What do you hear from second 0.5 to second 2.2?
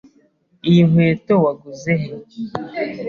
Iyi nkweto waguze he?